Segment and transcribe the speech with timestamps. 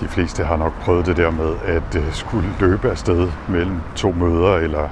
[0.00, 4.12] De fleste har nok prøvet det der med at øh, skulle løbe afsted mellem to
[4.12, 4.88] møder, eller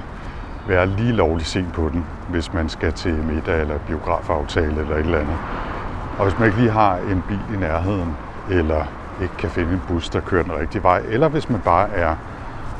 [0.67, 4.99] være lige lovlig sent på den, hvis man skal til middag eller biografaftale eller et
[4.99, 5.37] eller andet.
[6.17, 8.17] Og hvis man ikke lige har en bil i nærheden,
[8.49, 8.83] eller
[9.21, 12.15] ikke kan finde en bus, der kører den rigtige vej, eller hvis man bare er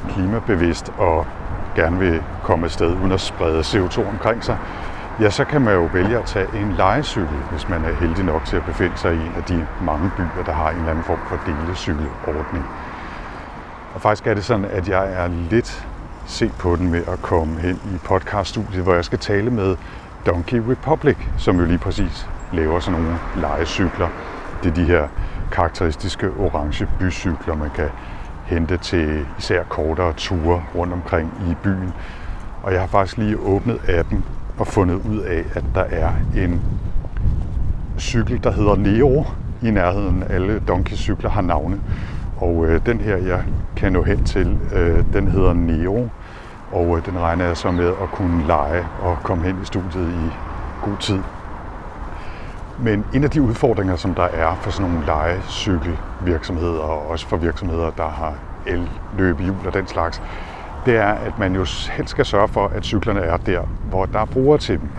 [0.09, 1.25] klimabevidst og
[1.75, 4.57] gerne vil komme afsted uden at sprede CO2 omkring sig,
[5.19, 8.45] ja, så kan man jo vælge at tage en lejecykel, hvis man er heldig nok
[8.45, 11.03] til at befinde sig i en af de mange byer, der har en eller anden
[11.03, 12.65] form for delecykelordning.
[13.95, 15.87] Og faktisk er det sådan, at jeg er lidt
[16.25, 19.75] set på den med at komme hen i podcaststudiet, hvor jeg skal tale med
[20.25, 24.07] Donkey Republic, som jo lige præcis laver sådan nogle lejecykler.
[24.63, 25.07] Det er de her
[25.51, 27.89] karakteristiske orange bycykler, man kan
[28.45, 31.93] hente til især kortere ture rundt omkring i byen.
[32.63, 34.25] Og jeg har faktisk lige åbnet appen
[34.59, 36.61] og fundet ud af, at der er en
[37.99, 39.25] cykel, der hedder Neo
[39.61, 40.23] i nærheden.
[40.29, 41.79] Alle Donkey-cykler har navne.
[42.37, 43.43] Og øh, den her, jeg
[43.75, 46.09] kan nå hen til, øh, den hedder Neo.
[46.71, 50.09] Og øh, den regner jeg så med at kunne lege og komme hen i studiet
[50.09, 50.29] i
[50.85, 51.19] god tid.
[52.79, 57.37] Men en af de udfordringer, som der er for sådan nogle legecykelvirksomheder, og også for
[57.37, 58.33] virksomheder, der har
[58.67, 60.21] el, løbehjul og den slags,
[60.85, 64.19] det er, at man jo helst skal sørge for, at cyklerne er der, hvor der
[64.19, 64.89] er brugere til dem.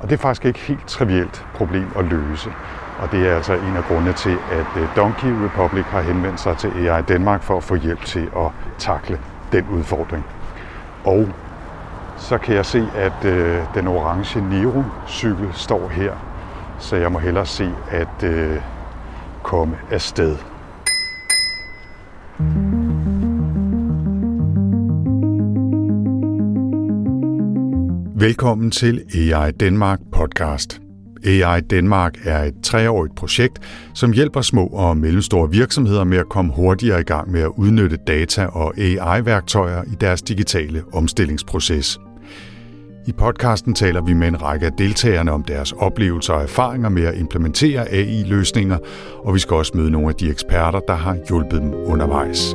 [0.00, 2.50] Og det er faktisk ikke helt trivielt problem at løse.
[2.98, 6.56] Og det er altså en af grundene til, at øh, Donkey Republic har henvendt sig
[6.56, 9.18] til AI Danmark for at få hjælp til at takle
[9.52, 10.24] den udfordring.
[11.04, 11.28] Og
[12.16, 16.12] så kan jeg se, at øh, den orange Nero-cykel står her,
[16.78, 18.60] så jeg må hellere se at øh,
[19.42, 20.36] komme afsted.
[28.24, 30.80] Velkommen til AI Danmark podcast.
[31.26, 33.58] AI Danmark er et treårigt projekt,
[33.94, 37.96] som hjælper små og mellemstore virksomheder med at komme hurtigere i gang med at udnytte
[38.06, 41.98] data og AI-værktøjer i deres digitale omstillingsproces.
[43.06, 47.04] I podcasten taler vi med en række af deltagerne om deres oplevelser og erfaringer med
[47.04, 48.78] at implementere AI-løsninger,
[49.24, 52.54] og vi skal også møde nogle af de eksperter, der har hjulpet dem undervejs.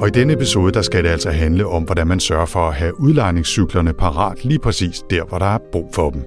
[0.00, 2.74] Og i denne episode, der skal det altså handle om, hvordan man sørger for at
[2.74, 6.24] have udlejningscyklerne parat lige præcis der, hvor der er brug for dem.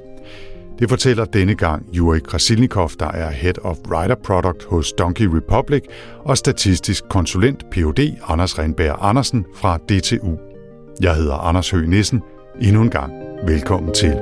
[0.80, 5.84] Det fortæller denne gang Juri Krasilnikov, der er Head of Rider Product hos Donkey Republic,
[6.26, 8.18] og statistisk konsulent Ph.D.
[8.28, 10.38] Anders Renberg Andersen fra DTU.
[11.02, 12.22] Jeg hedder Anders Høgh Nissen.
[12.62, 13.14] Endnu en gang,
[13.46, 14.14] velkommen til.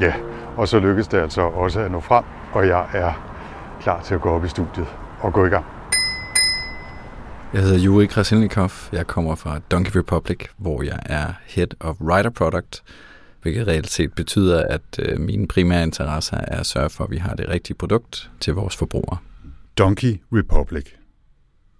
[0.00, 0.14] Ja,
[0.56, 3.12] og så lykkedes det altså også at nå frem, og jeg er
[3.80, 4.86] klar til at gå op i studiet
[5.20, 5.64] og gå i gang.
[7.52, 8.70] Jeg hedder Juri Krasilnikov.
[8.92, 12.82] Jeg kommer fra Donkey Republic, hvor jeg er Head of Rider Product,
[13.42, 17.16] hvilket reelt set betyder, at øh, mine primære interesser er at sørge for, at vi
[17.16, 19.18] har det rigtige produkt til vores forbrugere.
[19.78, 20.86] Donkey Republic.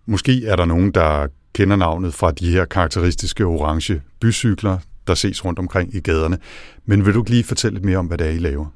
[0.07, 5.45] Måske er der nogen, der kender navnet fra de her karakteristiske orange bycykler, der ses
[5.45, 6.39] rundt omkring i gaderne.
[6.85, 8.67] Men vil du lige fortælle lidt mere om, hvad det er, I laver?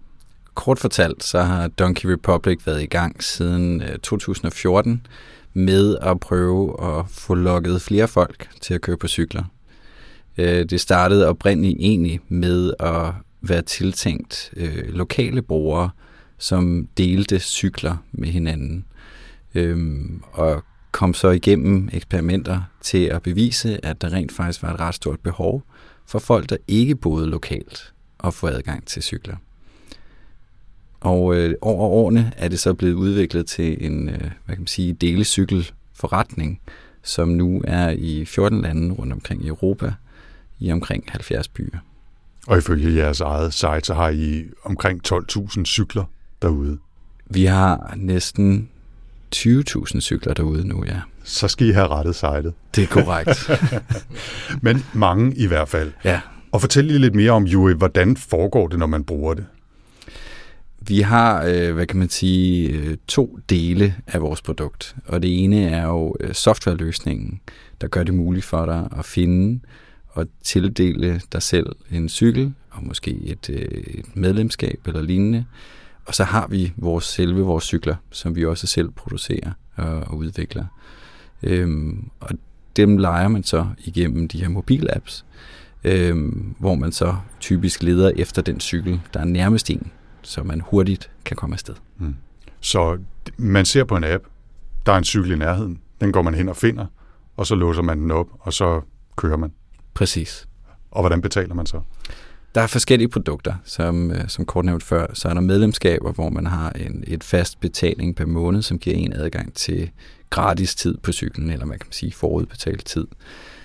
[0.55, 4.99] Kort fortalt, så har Donkey Republic været i gang siden 2014 øh,
[5.61, 9.45] med at prøve at få lukket flere folk til at køre på cykler.
[10.39, 15.91] Øh, det startede oprindeligt egentlig med at være tiltænkt øh, lokale brugere,
[16.39, 18.85] som delte cykler med hinanden.
[19.55, 24.81] Øhm, og kom så igennem eksperimenter til at bevise, at der rent faktisk var et
[24.81, 25.63] ret stort behov
[26.07, 27.93] for folk, der ikke boede lokalt,
[28.25, 29.37] at få adgang til cykler.
[31.01, 34.67] Og øh, over årene er det så blevet udviklet til en øh, hvad kan man
[34.67, 36.61] sige, delecykelforretning,
[37.03, 39.93] som nu er i 14 lande rundt omkring i Europa,
[40.59, 41.79] i omkring 70 byer.
[42.47, 46.05] Og ifølge jeres eget site, så har I omkring 12.000 cykler
[46.43, 46.79] derude.
[47.31, 48.69] Vi har næsten
[49.37, 51.01] 20.000 cykler derude nu, ja.
[51.25, 52.55] Så skal I have rettet sitet.
[52.77, 53.51] Det er korrekt.
[54.63, 55.93] Men mange i hvert fald.
[56.05, 56.21] Ja.
[56.53, 59.47] Og fortæl lige lidt mere om, Juri, hvordan foregår det, når man bruger det?
[60.89, 64.97] Vi har, øh, hvad kan man sige, øh, to dele af vores produkt.
[65.07, 67.41] Og det ene er jo øh, softwareløsningen,
[67.81, 69.61] der gør det muligt for dig at finde
[70.09, 75.45] og tildele dig selv en cykel, og måske et, øh, et medlemskab eller lignende.
[76.07, 80.65] Og så har vi vores selve vores cykler, som vi også selv producerer og, udvikler.
[81.43, 82.31] Øhm, og
[82.77, 85.25] dem leger man så igennem de her mobilapps,
[85.85, 89.91] øhm, hvor man så typisk leder efter den cykel, der er nærmest en
[90.23, 91.75] så man hurtigt kan komme afsted.
[91.99, 92.15] Mm.
[92.61, 92.99] Så
[93.37, 94.25] man ser på en app,
[94.87, 96.87] der er en cykel i nærheden, den går man hen og finder,
[97.37, 98.81] og så låser man den op, og så
[99.17, 99.53] kører man.
[99.95, 100.49] Præcis.
[100.91, 101.81] Og hvordan betaler man så?
[102.55, 105.07] Der er forskellige produkter, som, øh, som kort nævnt før.
[105.15, 108.97] Så er der medlemskaber, hvor man har en, et fast betaling per måned, som giver
[108.97, 109.91] en adgang til
[110.31, 113.07] gratis tid på cyklen, eller man kan sige forudbetalt tid.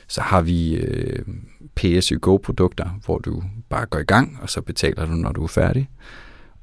[0.08, 1.26] Så har vi øh,
[1.76, 5.90] PSU-Go-produkter, hvor du bare går i gang, og så betaler du, når du er færdig.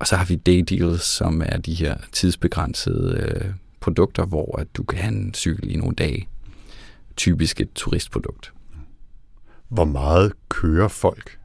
[0.02, 4.66] Og så har vi day deals, som er de her tidsbegrænsede øh, produkter, hvor at
[4.76, 6.28] du kan have en cykel i nogle dage.
[7.16, 8.52] Typisk et turistprodukt.
[9.68, 11.38] Hvor meget kører folk?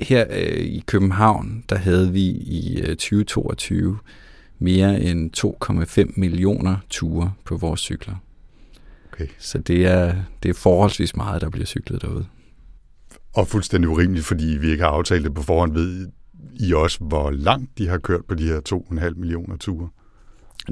[0.00, 3.98] Her øh, i København, der havde vi i øh, 2022
[4.58, 5.30] mere end
[6.08, 8.14] 2,5 millioner ture på vores cykler.
[9.12, 9.26] Okay.
[9.38, 12.26] Så det er, det er forholdsvis meget, der bliver cyklet derude.
[13.32, 16.08] Og fuldstændig urimeligt, fordi vi ikke har aftalt det på forhånd, ved
[16.54, 18.60] I også, hvor langt de har kørt på de her
[18.90, 19.88] 2,5 millioner ture?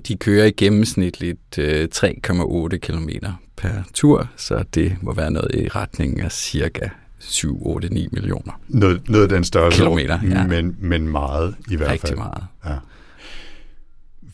[0.09, 3.09] De kører i gennemsnitligt øh, 3,8 km
[3.57, 6.89] per tur, så det må være noget i retning af cirka
[7.19, 8.61] 7, 8, 9 millioner.
[8.69, 10.47] Noget, noget af den størrelse, Kilometer, ja.
[10.47, 12.19] men, men meget i hvert Rigtig fald.
[12.19, 12.45] meget.
[12.67, 12.77] Ja.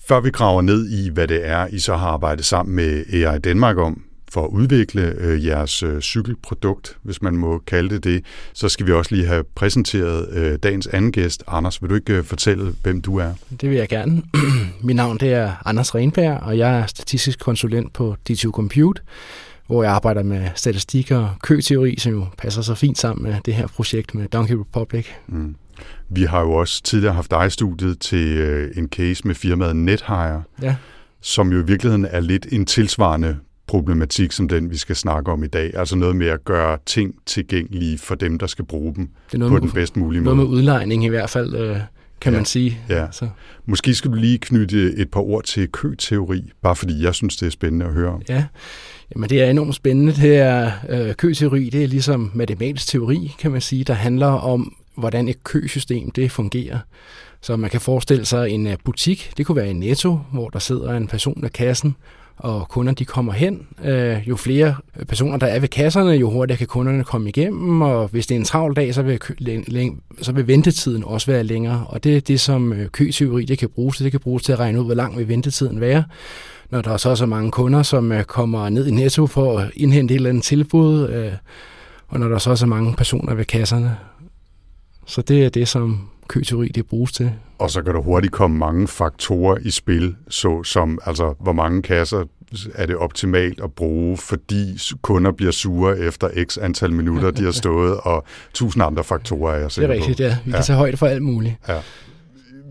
[0.08, 3.38] Før vi graver ned i, hvad det er, I så har arbejdet sammen med AI
[3.38, 4.02] Danmark om,
[4.36, 8.86] for at udvikle øh, jeres øh, cykelprodukt, hvis man må kalde det det, så skal
[8.86, 11.44] vi også lige have præsenteret øh, dagens anden gæst.
[11.46, 13.32] Anders, vil du ikke øh, fortælle, hvem du er?
[13.60, 14.22] Det vil jeg gerne.
[14.86, 19.02] Mit navn det er Anders Renberg, og jeg er statistisk konsulent på D2 Compute,
[19.66, 23.54] hvor jeg arbejder med statistik og køteori, som jo passer så fint sammen med det
[23.54, 25.06] her projekt med Donkey Republic.
[25.26, 25.56] Mm.
[26.08, 29.76] Vi har jo også tidligere haft dig i studiet til øh, en case med firmaet
[29.76, 30.76] NetHire, Ja,
[31.20, 35.44] som jo i virkeligheden er lidt en tilsvarende problematik som den, vi skal snakke om
[35.44, 35.70] i dag.
[35.76, 39.54] Altså noget med at gøre ting tilgængelige for dem, der skal bruge dem noget, på
[39.54, 40.48] med, den bedst mulige noget måde.
[40.48, 41.76] med udlejning i hvert fald, øh,
[42.20, 42.38] kan Ja.
[42.38, 42.78] man sige.
[42.88, 43.06] Ja.
[43.10, 43.28] Så,
[43.66, 47.46] Måske skal du lige knytte et par ord til køteori, bare fordi jeg synes, det
[47.46, 48.22] er spændende at høre om.
[48.28, 48.44] ja.
[49.14, 50.12] Jamen, det er enormt spændende.
[50.14, 54.74] Det er øh, køteori, det er ligesom matematisk teori, kan man sige, der handler om,
[54.96, 56.78] hvordan et køsystem det fungerer.
[57.40, 60.58] Så man kan forestille sig en øh, butik, det kunne være en netto, hvor der
[60.58, 61.96] sidder en person ved kassen,
[62.36, 63.66] og kunder de kommer hen.
[63.84, 64.74] Øh, jo flere
[65.08, 68.38] personer der er ved kasserne, jo hurtigere kan kunderne komme igennem, og hvis det er
[68.38, 69.20] en travl dag, så vil,
[70.22, 71.86] så vil ventetiden også være længere.
[71.88, 74.04] Og det er det, som øh, køteori det kan bruges til.
[74.04, 76.04] Det kan bruges til at regne ud, hvor lang vil ventetiden være.
[76.70, 79.70] Når der er så så mange kunder, som øh, kommer ned i Netto for at
[79.74, 81.32] indhente et eller andet tilbud, øh,
[82.08, 83.96] og når der er så så mange personer ved kasserne.
[85.06, 87.32] Så det er det, som køteori det bruges til.
[87.58, 91.82] Og så kan der hurtigt komme mange faktorer i spil, så som altså, hvor mange
[91.82, 92.24] kasser
[92.74, 97.50] er det optimalt at bruge, fordi kunder bliver sure efter x antal minutter, de har
[97.62, 98.24] stået, og
[98.54, 100.22] tusind andre faktorer er jeg Det er sikker rigtigt, på.
[100.22, 100.36] ja.
[100.44, 100.62] Vi kan Ja.
[100.62, 101.54] tage højde for alt muligt.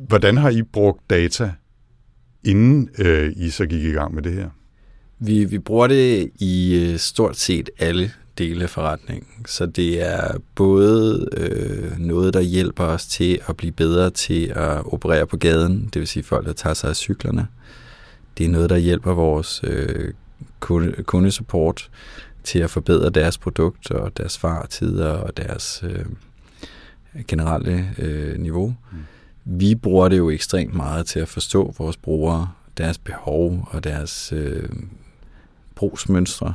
[0.07, 1.51] Hvordan har I brugt data,
[2.43, 4.49] inden øh, I så gik i gang med det her?
[5.19, 9.45] Vi, vi bruger det i øh, stort set alle dele forretningen.
[9.45, 14.93] Så det er både øh, noget, der hjælper os til at blive bedre til at
[14.93, 17.47] operere på gaden, det vil sige folk, der tager sig af cyklerne.
[18.37, 20.13] Det er noget, der hjælper vores øh,
[20.59, 21.89] kunde, kundesupport
[22.43, 26.05] til at forbedre deres produkt og deres fartider og deres øh,
[27.27, 28.75] generelle øh, niveau.
[28.91, 28.97] Mm.
[29.45, 34.33] Vi bruger det jo ekstremt meget til at forstå vores brugere, deres behov og deres
[34.35, 34.69] øh,
[35.75, 36.53] brugsmønstre.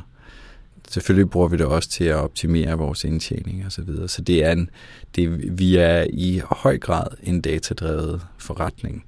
[0.91, 4.07] Selvfølgelig bruger vi det også til at optimere vores indtjening og så videre.
[4.07, 4.69] Så det er en,
[5.15, 9.05] det, vi er i høj grad en datadrevet forretning.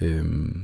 [0.00, 0.62] Øhm,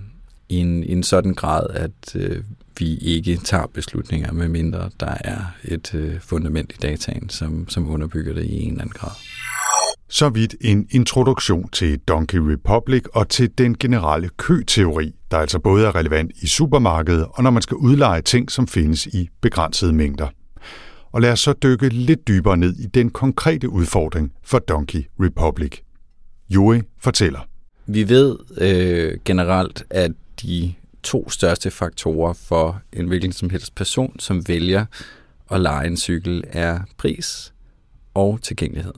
[0.49, 2.43] i, en, I en sådan grad, at øh,
[2.79, 8.35] vi ikke tager beslutninger, medmindre der er et øh, fundament i dataen, som, som underbygger
[8.35, 9.11] det i en eller anden grad.
[10.09, 15.87] Så vidt en introduktion til Donkey Republic og til den generelle køteori, der altså både
[15.87, 20.29] er relevant i supermarkedet og når man skal udleje ting, som findes i begrænsede mængder.
[21.13, 25.81] Og lad os så dykke lidt dybere ned i den konkrete udfordring for Donkey Republic.
[26.51, 27.41] Joey fortæller.
[27.87, 30.11] Vi ved øh, generelt, at
[30.43, 34.85] de to største faktorer for en hvilken som helst person, som vælger
[35.51, 37.53] at lege en cykel, er pris
[38.15, 38.93] og tilgængelighed.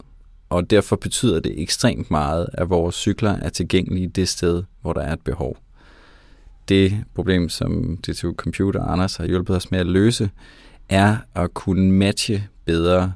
[0.49, 5.01] Og derfor betyder det ekstremt meget, at vores cykler er tilgængelige det sted, hvor der
[5.01, 5.57] er et behov.
[6.69, 10.31] Det problem, som DTU Computer og Anders har hjulpet os med at løse,
[10.89, 13.13] er at kunne matche bedre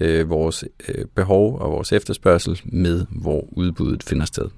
[0.00, 4.48] øh, vores øh, behov og vores efterspørgsel med, hvor udbuddet finder sted.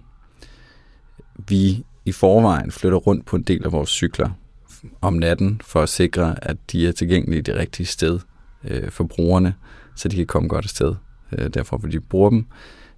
[1.49, 4.31] Vi i forvejen flytter rundt på en del af vores cykler
[5.01, 8.19] om natten for at sikre, at de er tilgængelige det rigtige sted
[8.65, 9.55] øh, for brugerne,
[9.97, 10.95] så de kan komme godt afsted.
[11.33, 12.47] Øh, derfor vil de bruge dem.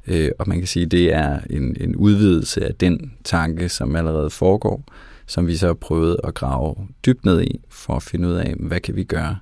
[0.06, 3.96] Øh, og man kan sige, at det er en, en udvidelse af den tanke, som
[3.96, 4.84] allerede foregår,
[5.26, 8.54] som vi så har prøvet at grave dybt ned i, for at finde ud af,
[8.58, 9.36] hvad kan vi gøre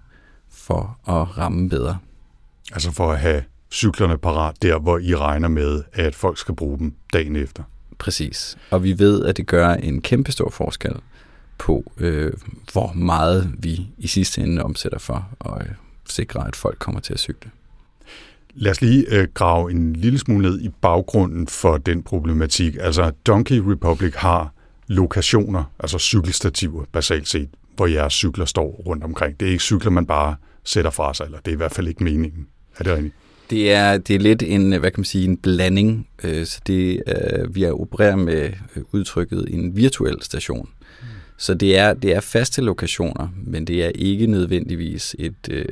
[0.50, 1.98] for at ramme bedre.
[2.72, 6.78] Altså for at have cyklerne parat der, hvor I regner med, at folk skal bruge
[6.78, 7.62] dem dagen efter.
[7.98, 8.58] Præcis.
[8.70, 10.94] Og vi ved, at det gør en kæmpe stor forskel
[11.58, 12.32] på, øh,
[12.72, 15.74] hvor meget vi i sidste ende omsætter for at øh,
[16.08, 17.50] sikre, at folk kommer til at cykle.
[18.54, 22.76] Lad os lige øh, grave en lille smule ned i baggrunden for den problematik.
[22.80, 24.52] Altså, Donkey Republic har
[24.86, 29.40] lokationer, altså cykelstativer basalt set, hvor jeres cykler står rundt omkring.
[29.40, 31.88] Det er ikke cykler, man bare sætter fra sig, eller det er i hvert fald
[31.88, 32.46] ikke meningen.
[32.78, 33.14] Er det rigtigt?
[33.50, 36.08] Det er, det er lidt en, hvad kan man sige, en blanding.
[36.24, 38.50] Øh, så det, øh, vi er opererer med
[38.92, 40.68] udtrykket en virtuel station.
[41.00, 41.06] Mm.
[41.36, 45.64] Så det er, det er faste lokationer, men det er ikke nødvendigvis et øh,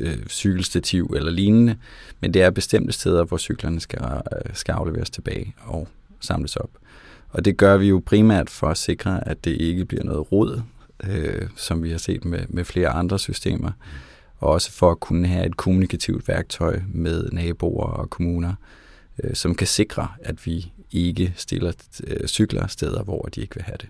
[0.00, 1.76] Øh, cykelstativ eller lignende,
[2.20, 5.88] men det er bestemte steder, hvor cyklerne skal, øh, skal afleveres tilbage og
[6.20, 6.70] samles op.
[7.30, 10.62] Og det gør vi jo primært for at sikre, at det ikke bliver noget rod,
[11.04, 13.70] øh, som vi har set med, med flere andre systemer.
[14.38, 18.54] Og også for at kunne have et kommunikativt værktøj med naboer og kommuner,
[19.24, 21.72] øh, som kan sikre, at vi ikke stiller
[22.06, 23.88] øh, cykler steder, hvor de ikke vil have det.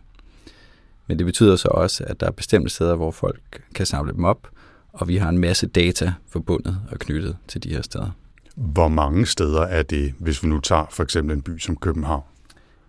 [1.07, 4.25] Men det betyder så også, at der er bestemte steder, hvor folk kan samle dem
[4.25, 4.49] op,
[4.95, 8.11] og vi har en masse data forbundet og knyttet til de her steder.
[8.57, 12.23] Hvor mange steder er det, hvis vi nu tager for eksempel en by som København?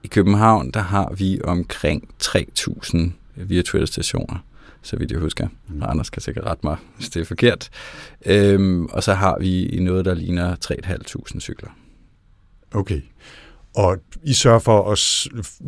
[0.04, 2.98] I København, der har vi omkring 3.000
[3.36, 4.46] virtuelle stationer,
[4.82, 5.48] så vidt jeg husker.
[5.68, 5.84] Mm.
[5.84, 7.70] Anders kan sikkert rette mig, hvis det er forkert.
[8.26, 10.56] Øhm, og så har vi noget, der ligner
[11.36, 11.70] 3.500 cykler.
[12.72, 13.02] Okay.
[13.76, 15.00] Og I sørger for at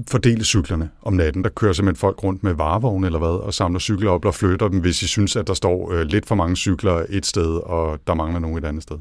[0.07, 1.43] fordele cyklerne om natten.
[1.43, 4.67] Der kører simpelthen folk rundt med varevogne eller hvad, og samler cykler op og flytter
[4.67, 7.99] dem, hvis I synes, at der står øh, lidt for mange cykler et sted, og
[8.07, 8.97] der mangler nogen et andet sted.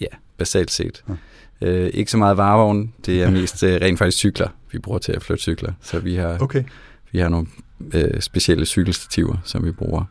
[0.00, 0.06] Ja,
[0.38, 1.04] basalt set.
[1.08, 1.14] Ja.
[1.66, 5.12] Øh, ikke så meget varevogn, det er mest øh, rent faktisk cykler, vi bruger til
[5.12, 5.72] at flytte cykler.
[5.80, 6.64] Så vi har, okay.
[7.12, 7.46] vi har nogle
[7.94, 10.04] øh, specielle cykelstativer, som vi bruger.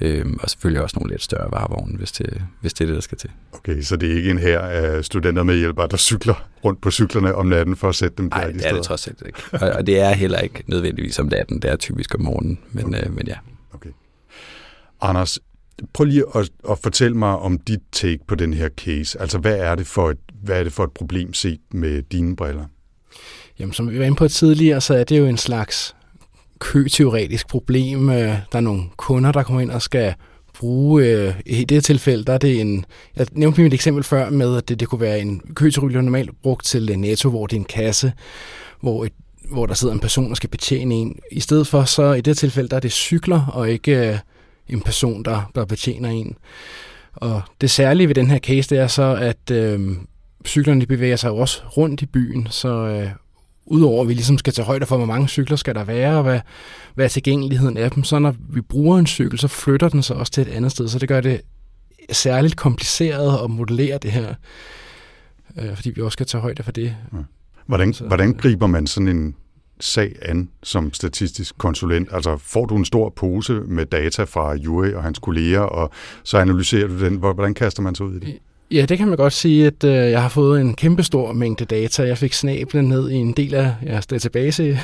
[0.00, 3.00] Øhm, og selvfølgelig også nogle lidt større varevogne, hvis det, hvis det er det, der
[3.00, 3.30] skal til.
[3.52, 6.90] Okay, så det er ikke en her af studenter med hjælpere, der cykler rundt på
[6.90, 9.38] cyklerne om natten for at sætte dem der Nej, det er det trods alt ikke.
[9.52, 12.86] Og, og det er heller ikke nødvendigvis om natten, det er typisk om morgenen, men,
[12.86, 13.06] okay.
[13.06, 13.36] øh, men ja.
[13.74, 13.90] Okay.
[15.00, 15.38] Anders,
[15.92, 19.20] prøv lige at, at fortælle mig om dit take på den her case.
[19.20, 22.36] Altså, hvad er det for et, hvad er det for et problem set med dine
[22.36, 22.64] briller?
[23.58, 25.96] Jamen, som vi var inde på tidligere, så er det jo en slags
[26.58, 28.10] køteoretisk problem.
[28.10, 30.14] Øh, der er nogle kunder, der kommer ind og skal
[30.58, 32.84] bruge, øh, i det tilfælde, der er det en,
[33.16, 36.64] jeg nævnte mit eksempel før med, at det, det kunne være en køteryl, normalt brugt
[36.64, 38.12] til Netto, hvor det er en kasse,
[38.80, 39.12] hvor, et,
[39.50, 41.18] hvor der sidder en person, der skal betjene en.
[41.32, 44.18] I stedet for, så i det tilfælde, der er det cykler, og ikke øh,
[44.68, 46.36] en person, der, der betjener en.
[47.14, 49.96] Og det særlige ved den her case, det er så, at øh,
[50.46, 53.10] cyklerne bevæger sig også rundt i byen, så øh,
[53.70, 56.22] udover at vi ligesom skal tage højde for, hvor mange cykler skal der være, og
[56.22, 56.40] hvad,
[56.94, 60.16] hvad er tilgængeligheden af dem, så når vi bruger en cykel, så flytter den sig
[60.16, 61.40] også til et andet sted, så det gør det
[62.12, 64.34] særligt kompliceret at modellere det her,
[65.58, 66.96] øh, fordi vi også skal tage højde for det.
[67.12, 67.18] Ja.
[67.66, 69.34] Hvordan, så, hvordan griber man sådan en
[69.80, 72.08] sag an som statistisk konsulent?
[72.12, 75.90] Altså får du en stor pose med data fra Juri og hans kolleger, og
[76.22, 77.16] så analyserer du den.
[77.16, 78.38] Hvordan kaster man sig ud i det?
[78.70, 82.02] Ja, det kan man godt sige, at øh, jeg har fået en kæmpestor mængde data.
[82.02, 84.78] Jeg fik snablen ned i en del af jeres database.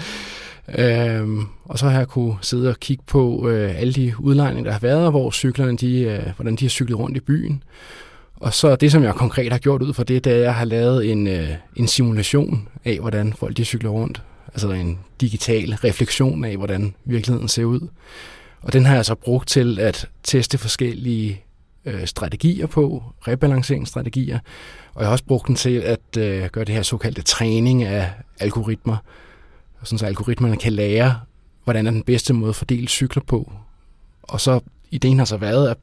[0.78, 4.72] øhm, og så har jeg kunne sidde og kigge på øh, alle de udlejninger, der
[4.72, 7.62] har været, hvor cyklerne, de, øh, hvordan de har cyklet rundt i byen.
[8.36, 10.54] Og så det, som jeg konkret har gjort ud for det, det er, at jeg
[10.54, 14.22] har lavet en, øh, en simulation af, hvordan folk de cykler rundt.
[14.54, 17.80] Altså en digital refleksion af, hvordan virkeligheden ser ud.
[18.62, 21.42] Og den har jeg så brugt til at teste forskellige
[21.86, 24.38] øh, strategier på, rebalanceringsstrategier,
[24.94, 28.12] og jeg har også brugt den til at øh, gøre det her såkaldte træning af
[28.40, 28.96] algoritmer,
[29.82, 31.20] sådan så algoritmerne kan lære,
[31.64, 33.52] hvordan er den bedste måde at fordele cykler på.
[34.22, 35.76] Og så ideen har så været, at,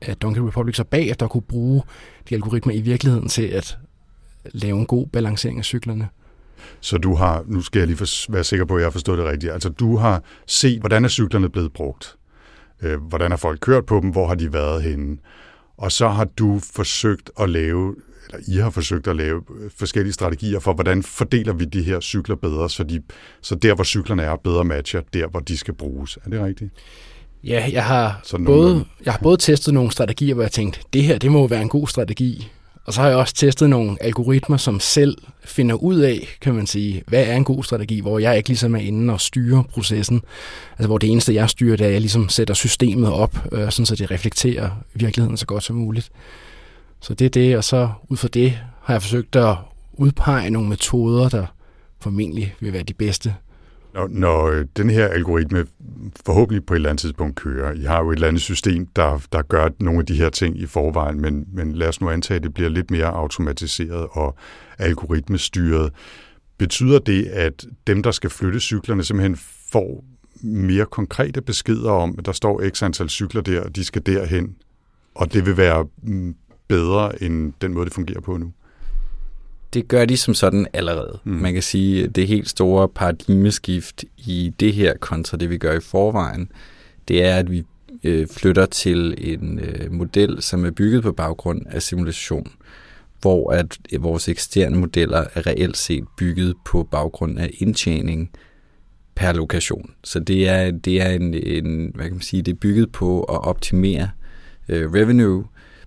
[0.00, 1.82] at Donkey Republic så bagefter kunne bruge
[2.28, 3.78] de algoritmer i virkeligheden til at
[4.44, 6.08] lave en god balancering af cyklerne.
[6.80, 9.26] Så du har, nu skal jeg lige være sikker på, at jeg har forstået det
[9.26, 12.16] rigtigt, altså du har set, hvordan er cyklerne blevet brugt?
[12.82, 14.10] Øh, hvordan har folk kørt på dem?
[14.10, 15.16] Hvor har de været henne?
[15.76, 17.94] Og så har du forsøgt at lave,
[18.28, 22.00] eller I har forsøgt at lave øh, forskellige strategier for, hvordan fordeler vi de her
[22.00, 23.02] cykler bedre, så, de,
[23.40, 26.18] så der, hvor cyklerne er, bedre matcher der, hvor de skal bruges.
[26.24, 26.70] Er det rigtigt?
[27.44, 31.18] Ja, jeg har, både, jeg har både testet nogle strategier, hvor jeg tænkte, det her
[31.18, 32.48] det må være en god strategi.
[32.86, 36.66] Og så har jeg også testet nogle algoritmer, som selv finder ud af, kan man
[36.66, 40.22] sige, hvad er en god strategi, hvor jeg ikke ligesom er inde og styrer processen.
[40.70, 43.70] Altså hvor det eneste, jeg styrer, det er, at jeg ligesom sætter systemet op, øh,
[43.70, 46.10] sådan så det reflekterer virkeligheden så godt som muligt.
[47.00, 49.56] Så det er det, og så ud fra det har jeg forsøgt at
[49.92, 51.46] udpege nogle metoder, der
[52.00, 53.34] formentlig vil være de bedste.
[53.96, 55.66] Når, når øh, den her algoritme
[56.26, 59.26] forhåbentlig på et eller andet tidspunkt kører, I har jo et eller andet system, der,
[59.32, 62.36] der gør nogle af de her ting i forvejen, men, men lad os nu antage,
[62.36, 64.36] at det bliver lidt mere automatiseret og
[64.78, 65.92] algoritmestyret.
[66.58, 69.36] Betyder det, at dem, der skal flytte cyklerne, simpelthen
[69.72, 70.04] får
[70.42, 74.56] mere konkrete beskeder om, at der står x antal cykler der, og de skal derhen,
[75.14, 76.34] og det vil være mm,
[76.68, 78.52] bedre end den måde, det fungerer på nu?
[79.76, 81.18] Det gør de som sådan allerede.
[81.24, 81.32] Mm.
[81.32, 85.72] Man kan sige, at det helt store paradigmeskift i det her kontra det, vi gør
[85.72, 86.48] i forvejen,
[87.08, 87.64] det er, at vi
[88.04, 92.52] øh, flytter til en øh, model, som er bygget på baggrund af simulation,
[93.20, 98.30] hvor at vores eksisterende modeller er reelt set bygget på baggrund af indtjening
[99.14, 99.90] per lokation.
[100.04, 103.22] Så det er, det er en, en, hvad kan man sige, det er bygget på
[103.22, 104.10] at optimere
[104.68, 105.44] øh, revenue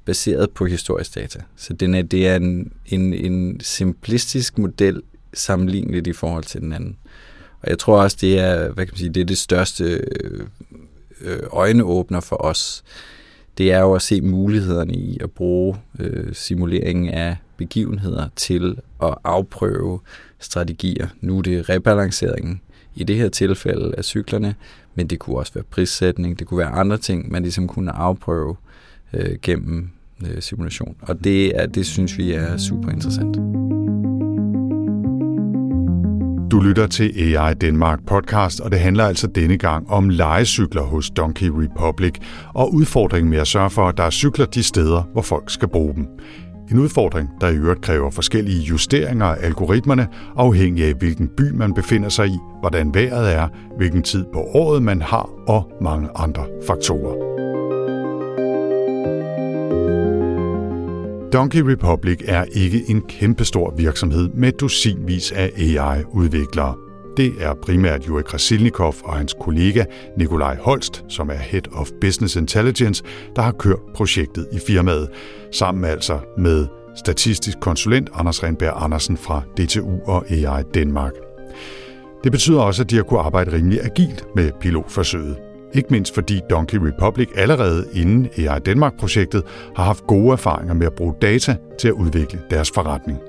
[0.09, 1.39] baseret på historisk data.
[1.55, 5.01] Så den er, det er en, en, en simplistisk model
[5.33, 6.97] sammenligneligt i forhold til den anden.
[7.61, 9.83] Og jeg tror også, det er, hvad kan man sige, det er det største
[11.21, 12.83] øh, øjneåbner for os.
[13.57, 19.15] Det er jo at se mulighederne i at bruge øh, simuleringen af begivenheder til at
[19.23, 19.99] afprøve
[20.39, 21.07] strategier.
[21.21, 22.61] Nu er det rebalanceringen
[22.95, 24.55] i det her tilfælde af cyklerne,
[24.95, 28.55] men det kunne også være prissætning, det kunne være andre ting, man ligesom kunne afprøve
[29.13, 29.89] øh, gennem
[30.25, 30.95] øh, simulation.
[31.01, 33.35] Og det, er, det synes vi er super interessant.
[36.51, 41.09] Du lytter til AI Denmark podcast, og det handler altså denne gang om legecykler hos
[41.09, 42.13] Donkey Republic
[42.53, 45.67] og udfordringen med at sørge for, at der er cykler de steder, hvor folk skal
[45.67, 46.07] bruge dem.
[46.71, 51.73] En udfordring, der i øvrigt kræver forskellige justeringer af algoritmerne, afhængig af hvilken by man
[51.73, 53.47] befinder sig i, hvordan vejret er,
[53.77, 57.48] hvilken tid på året man har og mange andre faktorer.
[61.33, 66.75] Donkey Republic er ikke en kæmpestor virksomhed med dusinvis af AI-udviklere.
[67.17, 69.85] Det er primært Juri Krasilnikov og hans kollega
[70.17, 73.03] Nikolaj Holst, som er Head of Business Intelligence,
[73.35, 75.09] der har kørt projektet i firmaet,
[75.51, 81.13] sammen altså med statistisk konsulent Anders Renberg Andersen fra DTU og AI Danmark.
[82.23, 85.48] Det betyder også, at de har kunnet arbejde rimelig agilt med pilotforsøget.
[85.73, 89.43] Ikke mindst fordi Donkey Republic allerede inden AI Danmark-projektet
[89.75, 93.19] har haft gode erfaringer med at bruge data til at udvikle deres forretning.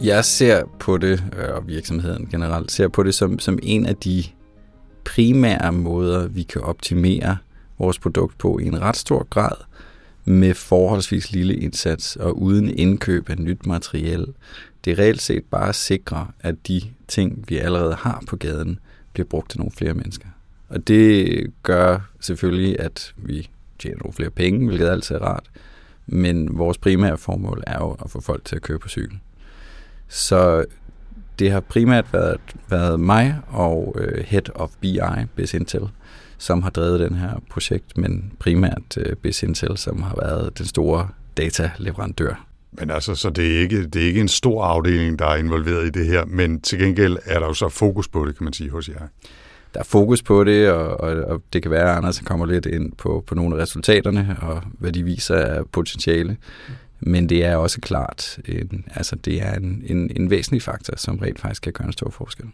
[0.00, 3.96] Jeg ser på det, øh, og virksomheden generelt ser på det som, som en af
[3.96, 4.24] de
[5.04, 7.36] primære måder, vi kan optimere
[7.78, 9.56] vores produkt på i en ret stor grad,
[10.24, 14.26] med forholdsvis lille indsats og uden indkøb af nyt materiel.
[14.84, 18.78] Det er reelt set bare at sikre, at de ting, vi allerede har på gaden,
[19.12, 20.28] bliver brugt til nogle flere mennesker.
[20.68, 25.50] Og det gør selvfølgelig, at vi tjener nogle flere penge, hvilket altid er rart.
[26.06, 29.18] Men vores primære formål er jo at få folk til at køre på cykel.
[30.08, 30.64] Så
[31.38, 35.00] det har primært været, været mig og øh, Head of BI,
[35.36, 35.88] Biz Intel,
[36.38, 40.66] som har drevet den her projekt, men primært øh, Biz Intel, som har været den
[40.66, 42.46] store dataleverandør.
[42.72, 45.86] Men altså, så det er, ikke, det er ikke en stor afdeling, der er involveret
[45.86, 48.52] i det her, men til gengæld er der jo så fokus på det, kan man
[48.52, 49.08] sige, hos jer
[49.74, 52.66] der er fokus på det, og, og, og det kan være, at Anders kommer lidt
[52.66, 56.36] ind på, på nogle af resultaterne, og hvad de viser af potentiale.
[57.00, 61.18] Men det er også klart, en, altså det er en, en, en væsentlig faktor, som
[61.18, 62.46] rent faktisk kan gøre en stor forskel.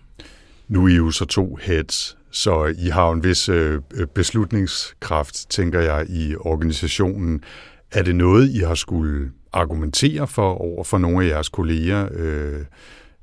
[0.69, 5.51] Nu er I jo så to heads, så I har en vis øh, øh, beslutningskraft,
[5.51, 7.45] tænker jeg, i organisationen.
[7.91, 12.61] Er det noget, I har skulle argumentere for over for nogle af jeres kolleger, øh,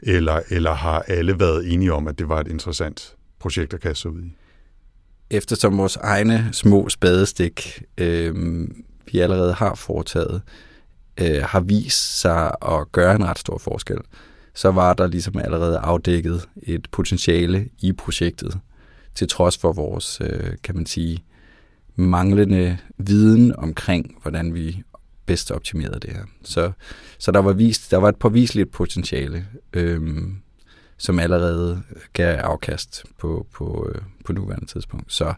[0.04, 4.12] eller, eller har alle været enige om, at det var et interessant projekter kaste sig
[4.12, 4.36] ud i?
[5.30, 8.68] Eftersom vores egne små spadestik, øh,
[9.12, 10.42] vi allerede har foretaget,
[11.18, 13.98] øh, har vist sig at gøre en ret stor forskel,
[14.54, 18.60] så var der ligesom allerede afdækket et potentiale i projektet,
[19.16, 21.24] til trods for vores, øh, kan man sige,
[21.96, 24.84] manglende viden omkring, hvordan vi
[25.26, 26.24] bedst optimerede det her.
[26.44, 26.72] Så,
[27.18, 29.46] så der var vist, der var et påviseligt potentiale.
[29.74, 30.38] Øhm,
[31.02, 31.82] som allerede
[32.14, 35.14] gav afkast på, på, øh, på nuværende tidspunkt.
[35.14, 35.34] Så,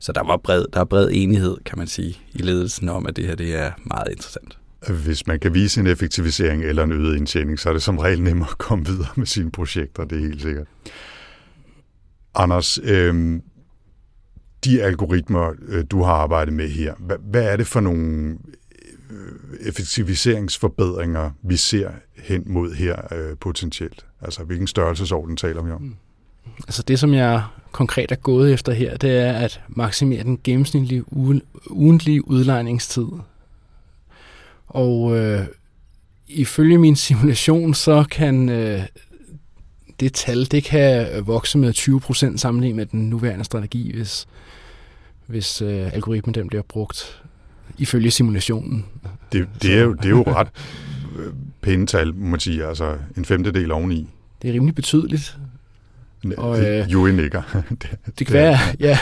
[0.00, 3.16] så der var bred, der er bred enighed, kan man sige, i ledelsen om, at
[3.16, 4.58] det her det er meget interessant.
[5.04, 8.22] Hvis man kan vise en effektivisering eller en øget indtjening, så er det som regel
[8.22, 10.66] nemmere at komme videre med sine projekter, det er helt sikkert.
[12.34, 13.40] Anders, øh,
[14.64, 18.38] de algoritmer, øh, du har arbejdet med her, hvad, hvad er det for nogle
[19.10, 24.05] øh, effektiviseringsforbedringer, vi ser hen mod her øh, potentielt?
[24.26, 25.82] Altså, hvilken størrelsesorden taler vi om?
[25.82, 25.94] Mm.
[26.58, 31.04] Altså det, som jeg konkret er gået efter her, det er at maksimere den gennemsnitlige
[31.70, 33.06] ugentlige udlejningstid.
[34.66, 35.46] Og øh,
[36.28, 38.82] ifølge min simulation, så kan øh,
[40.00, 44.28] det tal, det kan vokse med 20 procent sammenlignet med den nuværende strategi, hvis,
[45.26, 47.22] hvis øh, algoritmen den bliver brugt
[47.78, 48.86] ifølge simulationen.
[49.32, 50.48] Det, det, er, jo, det er jo ret
[51.18, 52.66] øh, pæne tal, må man sige.
[52.66, 54.08] Altså en femtedel oveni.
[54.46, 55.38] Det er rimelig betydeligt.
[56.36, 57.42] Og, øh, jo nikker.
[57.82, 58.98] det, det kan være, ja.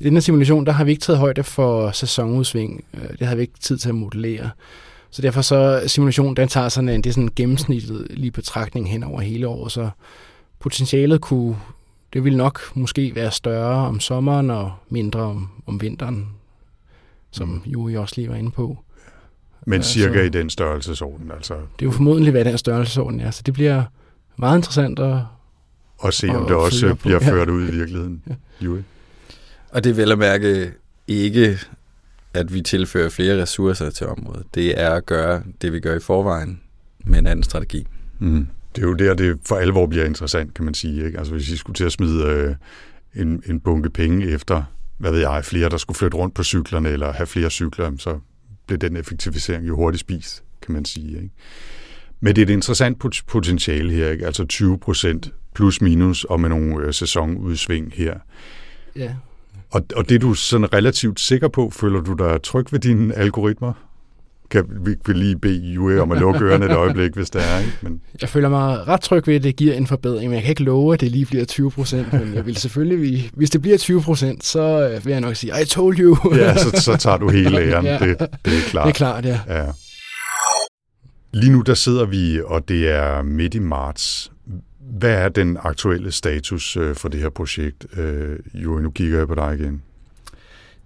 [0.00, 2.84] I den her simulation, der har vi ikke taget højde for sæsonudsving.
[2.94, 4.50] Øh, det har vi ikke tid til at modellere.
[5.10, 8.90] Så derfor så simulationen, den tager sådan en, det er sådan en gennemsnitlig lige betragtning
[8.90, 9.90] hen over hele året, så
[10.58, 11.56] potentialet kunne,
[12.12, 16.28] det vil nok måske være større om sommeren og mindre om, om vinteren,
[17.30, 17.62] som mm.
[17.66, 18.78] Juri også lige var inde på.
[19.66, 21.54] Men cirka så, i den størrelsesorden, altså?
[21.54, 23.84] Det er jo formodentlig, hvad den størrelsesorden er, så det bliver
[24.38, 25.22] meget interessant at
[25.98, 28.22] og se, om det også bliver ført ud i virkeligheden.
[28.60, 28.68] Ja.
[29.70, 30.72] Og det er vel at mærke
[31.06, 31.58] ikke,
[32.34, 34.46] at vi tilfører flere ressourcer til området.
[34.54, 36.60] Det er at gøre det, vi gør i forvejen,
[37.04, 37.86] med en anden strategi.
[38.18, 38.48] Mm.
[38.76, 41.06] Det er jo der, det for alvor bliver interessant, kan man sige.
[41.06, 41.18] Ikke?
[41.18, 42.54] Altså hvis I skulle til at smide øh,
[43.14, 44.62] en, en bunke penge efter,
[44.98, 48.18] hvad ved jeg, flere, der skulle flytte rundt på cyklerne, eller have flere cykler, så
[48.66, 51.16] blev den effektivisering jo hurtigt spist, kan man sige.
[51.16, 51.30] Ikke?
[52.20, 54.26] Men det er et interessant potentiale her, ikke?
[54.26, 58.14] altså 20 procent plus minus, og med nogle øh, sæsonudsving her.
[58.96, 59.10] Ja.
[59.70, 63.14] Og, og det er du sådan relativt sikker på, føler du dig tryg ved dine
[63.14, 63.72] algoritmer?
[64.50, 67.58] Kan vi vil lige bede Jue om at lukke ørerne et øjeblik, hvis det er.
[67.58, 67.72] Ikke?
[67.80, 68.00] Men...
[68.20, 70.62] Jeg føler mig ret tryg ved, at det giver en forbedring, men jeg kan ikke
[70.62, 72.12] love, at det lige bliver 20 procent.
[72.12, 75.52] Men jeg vil selvfølgelig, hvis det bliver 20 procent, så øh, vil jeg nok sige,
[75.62, 76.34] I told you.
[76.34, 77.84] ja, så, så tager du hele æren.
[77.92, 77.98] ja.
[77.98, 78.86] det, det er klart.
[78.86, 79.40] Det er klart, ja.
[79.48, 79.64] ja.
[81.38, 84.32] Lige nu der sidder vi, og det er midt i marts.
[84.80, 87.86] Hvad er den aktuelle status øh, for det her projekt?
[87.96, 89.82] Øh, jo, nu kigger jeg på dig igen.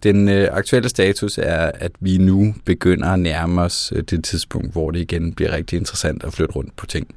[0.03, 4.73] Den øh, aktuelle status er, at vi nu begynder at nærme os øh, det tidspunkt,
[4.73, 7.15] hvor det igen bliver rigtig interessant at flytte rundt på ting.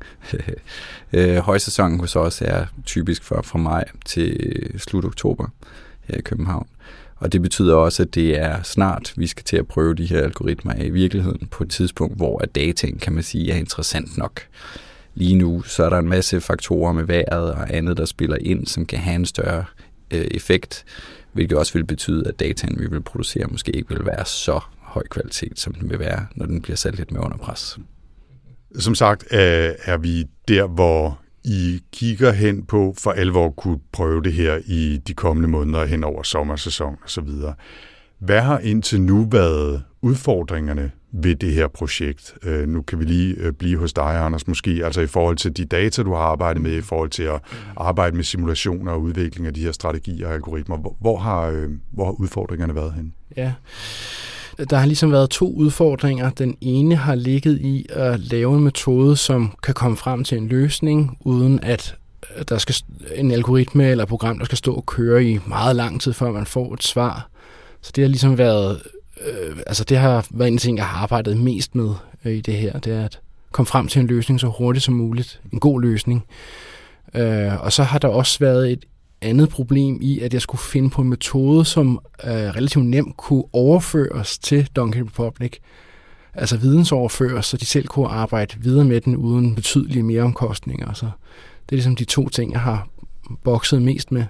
[1.13, 4.39] øh, højsæsonen hos os er typisk fra, fra maj til
[4.77, 5.47] slut oktober
[6.03, 6.67] her i København.
[7.15, 10.21] Og det betyder også, at det er snart, vi skal til at prøve de her
[10.21, 14.41] algoritmer af i virkeligheden på et tidspunkt, hvor dataen, kan man sige, er interessant nok.
[15.13, 18.67] Lige nu så er der en masse faktorer med vejret og andet, der spiller ind,
[18.67, 19.65] som kan have en større
[20.11, 20.85] øh, effekt,
[21.33, 25.03] hvilket også vil betyde, at dataen, vi vil producere, måske ikke vil være så høj
[25.07, 27.79] kvalitet, som den vil være, når den bliver sat lidt mere under pres.
[28.79, 34.23] Som sagt øh, er vi der, hvor i kigger hen på for alvor kunne prøve
[34.23, 37.29] det her i de kommende måneder hen over sommersæson osv.
[38.19, 42.35] Hvad har indtil nu været udfordringerne ved det her projekt.
[42.43, 45.57] Øh, nu kan vi lige øh, blive hos dig, Anders, måske, altså i forhold til
[45.57, 47.41] de data, du har arbejdet med, i forhold til at
[47.77, 50.77] arbejde med simulationer og udvikling af de her strategier og algoritmer.
[50.77, 53.13] Hvor, hvor, har, øh, hvor har udfordringerne været hen?
[53.37, 53.53] Ja,
[54.69, 56.29] der har ligesom været to udfordringer.
[56.29, 60.47] Den ene har ligget i at lave en metode, som kan komme frem til en
[60.47, 61.95] løsning, uden at
[62.37, 62.75] øh, der skal
[63.15, 66.45] en algoritme eller program, der skal stå og køre i meget lang tid, før man
[66.45, 67.29] får et svar.
[67.81, 68.81] Så det har ligesom været
[69.27, 71.89] øh, altså det har været en ting, jeg har arbejdet mest med
[72.25, 73.19] øh, i det her, det er at
[73.51, 76.25] komme frem til en løsning så hurtigt som muligt, en god løsning.
[77.13, 78.85] Øh, og så har der også været et
[79.25, 83.43] andet problem i, at jeg skulle finde på en metode, som øh, relativt nemt kunne
[83.53, 85.53] overføres til Donkey Republic.
[86.33, 90.93] Altså vidensoverføres, så de selv kunne arbejde videre med den uden betydelige mereomkostninger.
[90.93, 91.05] Så
[91.65, 92.87] det er ligesom de to ting, jeg har
[93.43, 94.23] bokset mest med.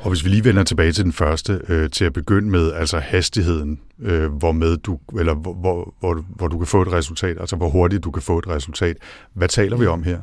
[0.00, 2.98] Og hvis vi lige vender tilbage til den første, øh, til at begynde med, altså
[2.98, 7.36] hastigheden, øh, hvor med du, eller hvor, hvor, hvor, hvor du kan få et resultat,
[7.40, 8.96] altså hvor hurtigt du kan få et resultat.
[9.34, 10.18] Hvad taler vi om her?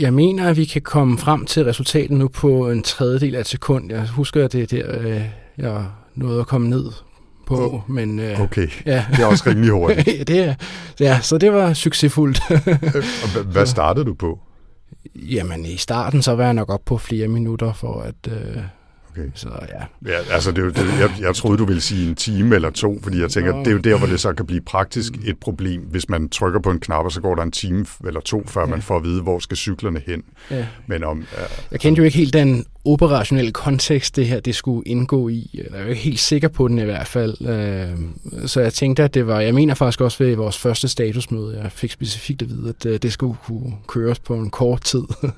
[0.00, 3.46] Jeg mener, at vi kan komme frem til resultatet nu på en tredjedel af et
[3.46, 3.90] sekund.
[3.90, 5.22] Jeg husker, at det er der, øh,
[5.58, 6.92] jeg nåede at komme ned
[7.46, 7.72] på.
[7.72, 9.04] Oh, men, øh, okay, ja.
[9.10, 10.28] det er også rimelig hurtigt.
[10.28, 10.54] det er,
[11.00, 12.40] ja, så det var succesfuldt.
[13.52, 14.38] hvad startede du på?
[15.14, 18.32] Jamen, i starten så var jeg nok op på flere minutter for at...
[18.32, 18.56] Øh,
[19.16, 19.30] Okay.
[19.34, 20.10] Så ja.
[20.10, 22.70] ja altså, det er jo, det, jeg, jeg troede, du ville sige en time eller
[22.70, 23.58] to, fordi jeg tænker, Nå.
[23.58, 26.60] det er jo der, hvor det så kan blive praktisk et problem, hvis man trykker
[26.60, 28.66] på en knap, og så går der en time eller to, før ja.
[28.66, 30.22] man får at vide, hvor skal cyklerne hen.
[30.50, 30.66] Ja.
[30.86, 34.88] Men om, ja, jeg kendte jo ikke helt den operationelle kontekst, det her det skulle
[34.88, 35.50] indgå i.
[35.54, 37.46] Jeg er jo ikke helt sikker på den i hvert fald.
[37.46, 41.60] Øh, så jeg tænkte, at det var, jeg mener faktisk også ved vores første statusmøde,
[41.62, 45.02] jeg fik specifikt at vide, at øh, det skulle kunne køres på en kort tid.
[45.22, 45.28] ja.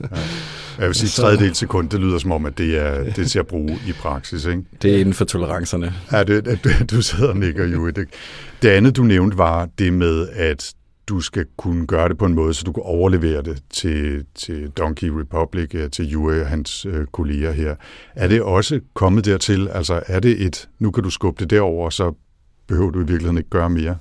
[0.78, 3.38] Jeg vil sige, tredjedel sekund, det lyder som om, at det er, det er til
[3.38, 4.44] at bruge i praksis.
[4.44, 4.62] Ikke?
[4.82, 5.94] Det er inden for tolerancerne.
[6.12, 7.90] Ja, det, du sidder og nikker jo.
[7.90, 8.08] Det,
[8.62, 10.74] det andet, du nævnte, var det med, at
[11.08, 14.68] du skal kunne gøre det på en måde, så du kan overlevere det til, til
[14.68, 17.74] Donkey Republic, øh, til Jue og hans øh, kolleger her.
[18.14, 19.68] Er det også kommet dertil?
[19.68, 22.12] Altså er det et, nu kan du skubbe det derover, så
[22.66, 23.96] behøver du i virkeligheden ikke gøre mere?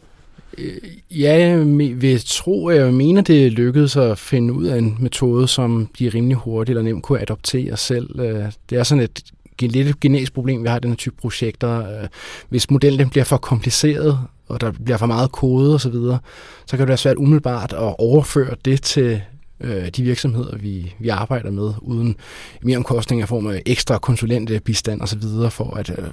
[0.58, 0.78] Øh,
[1.12, 1.66] ja, jeg
[2.02, 6.38] vil tro, jeg mener, det lykkedes at finde ud af en metode, som de rimelig
[6.38, 8.20] hurtigt eller nemt kunne adoptere selv.
[8.20, 9.24] Øh, det er sådan et
[9.62, 12.08] lidt genetisk problem, vi har i den her type projekter.
[12.50, 16.20] Hvis modellen bliver for kompliceret, og der bliver for meget kode osv., så, videre,
[16.66, 19.22] så kan det være svært umiddelbart at overføre det til
[19.62, 22.16] øh, de virksomheder, vi, vi arbejder med, uden
[22.62, 26.08] mere omkostninger i form af ekstra konsulentbistand osv., for at øh,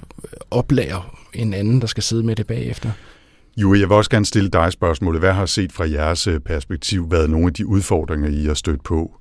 [0.51, 1.01] oplære
[1.33, 2.91] en anden, der skal sidde med det bagefter.
[3.57, 5.21] Jo, jeg vil også gerne stille dig spørgsmålet.
[5.21, 8.83] Hvad har set fra jeres øh, perspektiv været nogle af de udfordringer, I har stødt
[8.83, 9.17] på,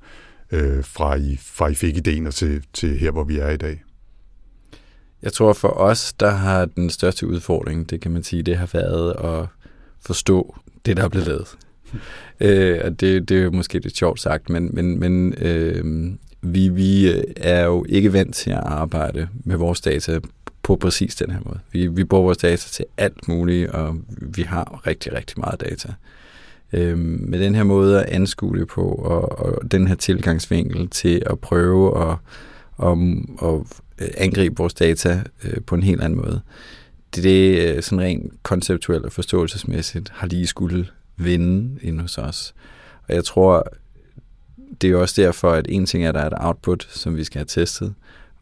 [0.53, 3.84] øh, fra, I, fra I fik idéen til, til her, hvor vi er i dag?
[5.25, 8.69] Jeg tror for os, der har den største udfordring, det kan man sige, det har
[8.73, 9.47] været at
[10.01, 10.57] forstå
[10.87, 11.57] det, der er blevet lavet.
[12.41, 16.69] øh, og det, det er jo måske lidt sjovt sagt, men, men, men øh, vi,
[16.69, 20.21] vi er jo ikke vant til at arbejde med vores data
[20.63, 21.59] på præcis den her måde.
[21.73, 25.93] Vi, vi bruger vores data til alt muligt, og vi har rigtig, rigtig meget data.
[26.73, 31.23] Øh, med den her måde at anskue det på, og, og den her tilgangsvinkel til
[31.27, 32.17] at prøve at,
[32.79, 33.29] om,
[33.99, 36.41] Øh, at angribe vores data øh, på en helt anden måde.
[37.15, 42.55] Det, det øh, sådan rent konceptuelt og forståelsesmæssigt har lige skulle vinde ind hos os.
[43.09, 43.67] Og jeg tror,
[44.81, 47.25] det er også derfor, at en ting er, at der er et output, som vi
[47.25, 47.95] skal have testet,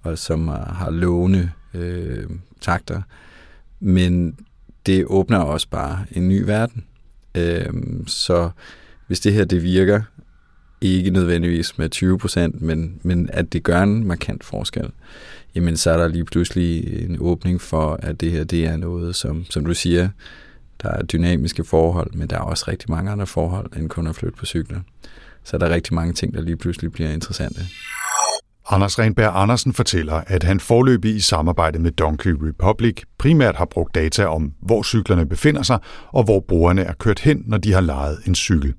[0.02, 2.26] og som har lovende øh,
[2.60, 3.02] takter,
[3.80, 4.36] men
[4.86, 6.84] det åbner også bare en ny verden.
[7.34, 7.72] Øh,
[8.06, 8.50] så
[9.06, 10.02] hvis det her det virker,
[10.82, 14.90] ikke nødvendigvis med 20 procent, men, men at det gør en markant forskel,
[15.54, 19.16] jamen så er der lige pludselig en åbning for, at det her det er noget,
[19.16, 20.08] som, som du siger,
[20.82, 24.14] der er dynamiske forhold, men der er også rigtig mange andre forhold, end kun at
[24.14, 24.80] flytte på cykler.
[25.44, 27.60] Så der er rigtig mange ting, der lige pludselig bliver interessante.
[28.70, 33.94] Anders Renberg Andersen fortæller, at han forløbig i samarbejde med Donkey Republic primært har brugt
[33.94, 37.80] data om, hvor cyklerne befinder sig og hvor brugerne er kørt hen, når de har
[37.80, 38.74] lejet en cykel.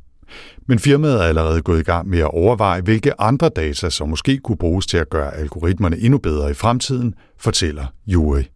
[0.68, 4.38] Men firmaet er allerede gået i gang med at overveje, hvilke andre data, som måske
[4.38, 8.50] kunne bruges til at gøre algoritmerne endnu bedre i fremtiden, fortæller Juri.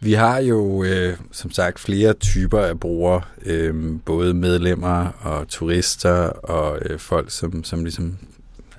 [0.00, 6.12] Vi har jo øh, som sagt flere typer af brugere, øh, både medlemmer og turister
[6.28, 8.18] og øh, folk, som, som ligesom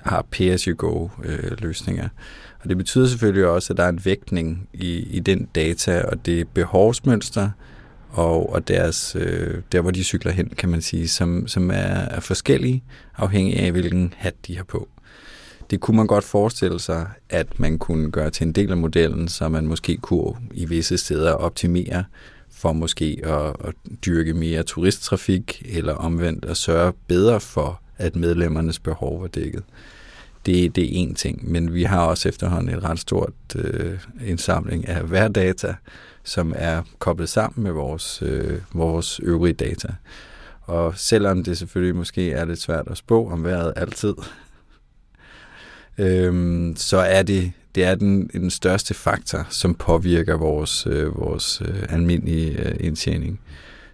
[0.02, 2.04] har pay-as-you-go-løsninger.
[2.04, 2.10] Øh,
[2.62, 6.26] og det betyder selvfølgelig også, at der er en vægtning i, i den data og
[6.26, 7.50] det behovsmønster,
[8.12, 11.74] og, og deres, øh, der, hvor de cykler hen, kan man sige, som, som er,
[11.74, 12.84] er forskellige,
[13.16, 14.88] afhængig af, hvilken hat de har på.
[15.70, 19.28] Det kunne man godt forestille sig, at man kunne gøre til en del af modellen,
[19.28, 22.04] så man måske kunne i visse steder optimere
[22.52, 23.74] for måske at, at
[24.06, 29.62] dyrke mere turisttrafik, eller omvendt at sørge bedre for, at medlemmernes behov var dækket.
[30.46, 34.88] Det, det er en ting, men vi har også efterhånden et ret stort øh, indsamling
[34.88, 35.74] af hverdata,
[36.24, 39.88] som er koblet sammen med vores, øh, vores øvrige data.
[40.60, 44.14] Og selvom det selvfølgelig måske er lidt svært at spå om vejret altid,
[45.98, 51.62] øhm, så er det, det er den, den største faktor, som påvirker vores, øh, vores
[51.64, 53.40] øh, almindelige øh, indtjening.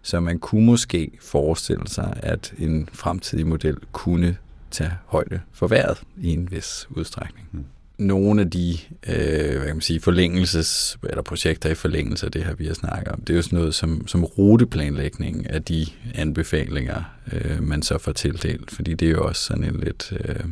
[0.03, 4.37] Så man kunne måske forestille sig, at en fremtidig model kunne
[4.71, 7.49] tage højde for vejret i en vis udstrækning.
[7.53, 7.65] Mm
[7.99, 8.79] nogle af de
[9.09, 12.75] øh, hvad kan man sige, forlængelses, eller projekter i forlængelse af det her, vi har
[12.75, 17.83] snakket om, det er jo sådan noget som, som ruteplanlægning af de anbefalinger, øh, man
[17.83, 20.45] så får tildelt, fordi det er jo også sådan en lidt øh,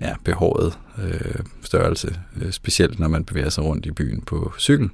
[0.00, 4.90] ja, behåret øh, størrelse, øh, specielt når man bevæger sig rundt i byen på cykel,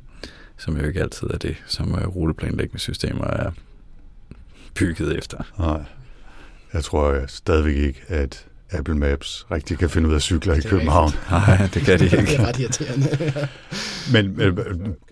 [0.58, 3.50] som jo ikke altid er det, som øh, ruteplanlægningssystemer er
[4.74, 5.38] bygget efter.
[5.58, 5.84] Nej,
[6.72, 10.60] jeg tror øh, stadigvæk ikke, at Apple Maps rigtig kan finde ud af cykler i
[10.60, 11.10] København.
[11.30, 12.16] Nej, det kan de ikke.
[12.26, 13.48] det er ret irriterende.
[14.12, 14.40] Men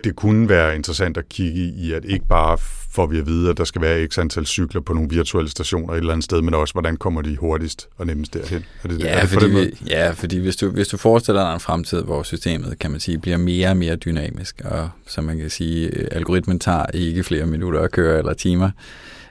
[0.04, 2.58] det kunne være interessant at kigge i, at ikke bare
[2.94, 5.92] får vi at vide, at der skal være x antal cykler på nogle virtuelle stationer
[5.92, 8.64] et eller andet sted, men også, hvordan kommer de hurtigst og nemmest derhen?
[8.82, 11.54] Er det, ja, er det fordi, vi, ja, fordi hvis du, hvis du forestiller dig
[11.54, 15.38] en fremtid, hvor systemet, kan man sige, bliver mere og mere dynamisk, og som man
[15.38, 18.70] kan sige, algoritmen tager ikke flere minutter at køre eller timer,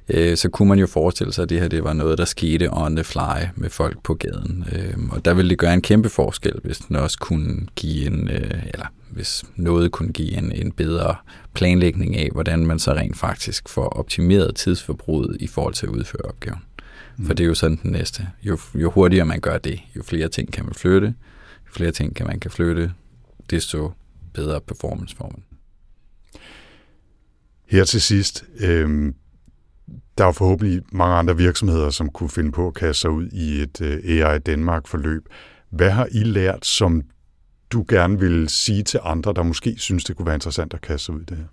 [0.10, 2.70] øh, så kunne man jo forestille sig, at det her det var noget, der skete
[2.72, 4.66] on the fly med folk på gaden.
[4.72, 8.30] Øh, og der ville det gøre en kæmpe forskel, hvis den også kunne give en,
[8.30, 11.16] øh, eller hvis noget kunne give en, en bedre
[11.54, 16.22] planlægning af, hvordan man så rent faktisk får optimeret tidsforbruget i forhold til at udføre
[16.22, 16.60] opgaven.
[17.18, 17.26] Mm.
[17.26, 18.28] For det er jo sådan den næste.
[18.44, 21.08] Jo, jo hurtigere man gør det, jo flere ting kan man flytte,
[21.68, 22.92] jo flere ting kan man kan flytte,
[23.50, 23.92] desto
[24.34, 25.44] bedre performance får man.
[27.66, 29.14] Her til sidst, øh,
[30.18, 33.62] der er forhåbentlig mange andre virksomheder, som kunne finde på at kaste sig ud i
[33.62, 35.24] et øh, AI Danmark-forløb.
[35.70, 37.02] Hvad har I lært, som
[37.72, 41.06] du gerne vil sige til andre, der måske synes, det kunne være interessant at kaste
[41.06, 41.46] sig ud i det her?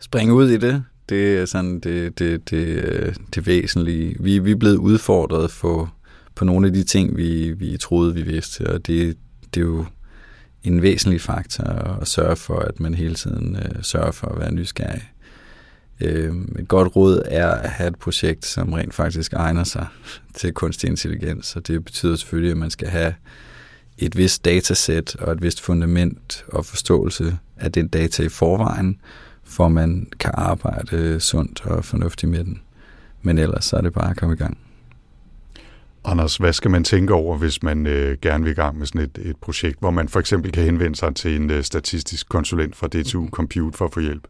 [0.00, 4.16] Springe ud i det, Det er sådan det, det, det, øh, det væsentlige.
[4.20, 5.94] Vi, vi er blevet udfordret for,
[6.34, 9.16] på nogle af de ting, vi, vi troede, vi vidste, og det,
[9.54, 9.84] det er jo
[10.62, 11.64] en væsentlig faktor
[12.00, 15.02] at sørge for, at man hele tiden øh, sørger for at være nysgerrig.
[16.00, 19.86] Øh, et godt råd er at have et projekt, som rent faktisk egner sig
[20.34, 23.14] til kunstig intelligens, og det betyder selvfølgelig, at man skal have
[23.98, 29.00] et vist datasæt og et vist fundament og forståelse af den data i forvejen,
[29.44, 32.62] for man kan arbejde sundt og fornuftigt med den.
[33.22, 34.58] Men ellers så er det bare at komme i gang.
[36.04, 39.00] Anders, hvad skal man tænke over, hvis man øh, gerne vil i gang med sådan
[39.00, 42.76] et, et projekt, hvor man for eksempel kan henvende sig til en øh, statistisk konsulent
[42.76, 44.26] fra DTU Compute for at få hjælp?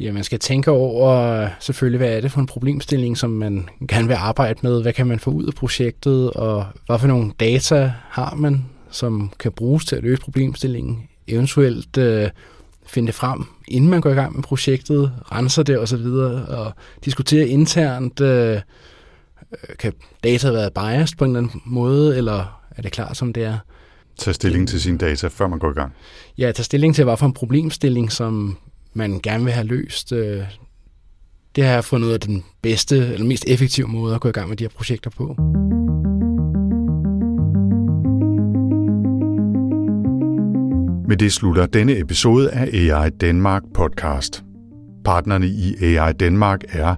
[0.00, 4.08] Ja, man skal tænke over selvfølgelig, hvad er det for en problemstilling, som man gerne
[4.08, 7.92] vil arbejde med, hvad kan man få ud af projektet, og hvad for nogle data
[8.08, 12.30] har man, som kan bruges til at løse problemstillingen, eventuelt øh,
[12.86, 16.06] finde det frem, inden man går i gang med projektet, renser det osv.,
[16.48, 16.72] og
[17.04, 18.60] diskutere internt, øh,
[19.78, 19.92] kan
[20.24, 23.58] data være biased på en eller anden måde, eller er det klart, som det er?
[24.18, 25.92] Tage stilling til sine data, før man går i gang?
[26.38, 28.58] Ja, tage stilling til, hvad for en problemstilling, som
[28.92, 30.12] man gerne vil have løst.
[30.12, 30.42] Øh,
[31.56, 34.32] det har jeg fundet ud af den bedste, eller mest effektive måde at gå i
[34.32, 35.34] gang med de her projekter på.
[41.08, 44.44] Med det slutter denne episode af AI Danmark podcast.
[45.04, 46.94] Partnerne i AI Danmark er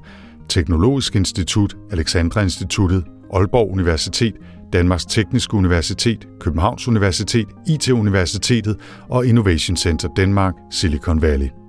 [0.48, 4.34] Teknologisk Institut, Alexandra Instituttet, Aalborg Universitet,
[4.72, 8.76] Danmarks Tekniske Universitet, Københavns Universitet, IT-universitetet
[9.08, 11.59] og Innovation Center Danmark, Silicon Valley.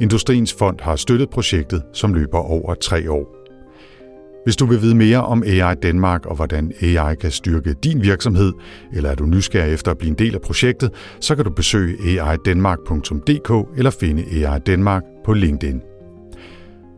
[0.00, 3.36] Industriens Fond har støttet projektet, som løber over tre år.
[4.44, 8.52] Hvis du vil vide mere om AI Danmark og hvordan AI kan styrke din virksomhed,
[8.92, 12.22] eller er du nysgerrig efter at blive en del af projektet, så kan du besøge
[12.22, 15.80] aidanmark.dk eller finde AI Danmark på LinkedIn.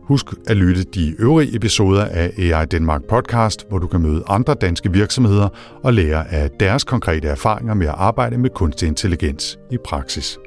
[0.03, 4.53] Husk at lytte de øvrige episoder af AI Danmark podcast, hvor du kan møde andre
[4.53, 5.49] danske virksomheder
[5.83, 10.37] og lære af deres konkrete erfaringer med at arbejde med kunstig intelligens i praksis.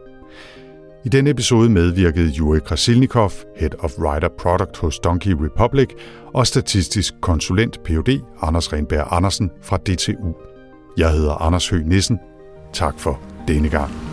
[1.06, 5.88] I denne episode medvirkede Juri Krasilnikov, Head of Writer Product hos Donkey Republic,
[6.34, 8.20] og statistisk konsulent Ph.D.
[8.42, 10.34] Anders Renberg Andersen fra DTU.
[10.98, 12.18] Jeg hedder Anders Høgh Nissen.
[12.72, 14.05] Tak for denne gang.